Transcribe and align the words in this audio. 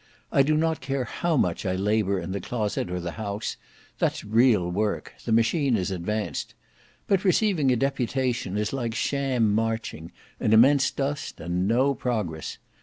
I 0.31 0.41
do 0.41 0.57
not 0.57 0.81
care 0.81 1.03
how 1.03 1.37
much 1.37 1.63
I 1.63 1.75
labour 1.75 2.19
in 2.19 2.31
the 2.31 2.41
Closet 2.41 2.89
or 2.89 2.99
the 2.99 3.11
house; 3.21 3.55
that's 3.99 4.23
real 4.25 4.67
work; 4.67 5.13
the 5.25 5.31
machine 5.31 5.77
is 5.77 5.91
advanced. 5.91 6.55
But 7.05 7.23
receiving 7.23 7.69
a 7.71 7.75
deputation 7.75 8.57
is 8.57 8.73
like 8.73 8.95
sham 8.95 9.53
marching: 9.53 10.11
an 10.39 10.53
immense 10.53 10.89
dust 10.89 11.39
and 11.39 11.67
no 11.67 11.93
progress. 11.93 12.57